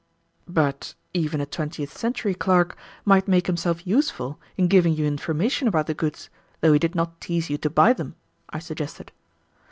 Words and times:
"But 0.47 0.95
even 1.13 1.39
a 1.41 1.45
twentieth 1.45 1.95
century 1.95 2.33
clerk 2.33 2.75
might 3.05 3.27
make 3.27 3.45
himself 3.45 3.85
useful 3.85 4.39
in 4.57 4.67
giving 4.67 4.93
you 4.95 5.05
information 5.05 5.67
about 5.67 5.85
the 5.85 5.93
goods, 5.93 6.31
though 6.61 6.73
he 6.73 6.79
did 6.79 6.95
not 6.95 7.21
tease 7.21 7.51
you 7.51 7.59
to 7.59 7.69
buy 7.69 7.93
them," 7.93 8.15
I 8.49 8.57
suggested. 8.57 9.11